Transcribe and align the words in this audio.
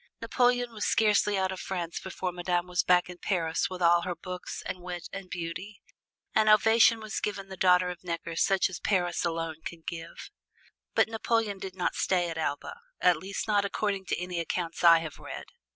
Napoleon 0.19 0.73
was 0.73 0.83
scarcely 0.85 1.37
out 1.37 1.51
of 1.51 1.59
France 1.59 1.99
before 1.99 2.31
Madame 2.31 2.65
was 2.65 2.81
back 2.81 3.07
in 3.07 3.19
Paris 3.19 3.69
with 3.69 3.83
all 3.83 4.01
her 4.01 4.15
books 4.15 4.63
and 4.65 4.79
wit 4.81 5.07
and 5.13 5.29
beauty. 5.29 5.83
An 6.33 6.49
ovation 6.49 6.99
was 6.99 7.19
given 7.19 7.49
the 7.49 7.55
daughter 7.55 7.91
of 7.91 8.03
Necker 8.03 8.35
such 8.35 8.67
as 8.67 8.79
Paris 8.79 9.23
alone 9.23 9.57
can 9.63 9.83
give. 9.85 10.31
But 10.95 11.07
Napoleon 11.07 11.59
did 11.59 11.75
not 11.75 11.93
stay 11.93 12.31
at 12.31 12.37
Elba, 12.39 12.77
at 12.99 13.17
least 13.17 13.47
not 13.47 13.63
according 13.63 14.05
to 14.05 14.19
any 14.19 14.39
accounts 14.39 14.83
I 14.83 15.01
have 15.01 15.19
read. 15.19 15.45